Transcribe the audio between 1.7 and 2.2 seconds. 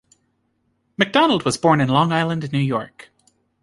in Long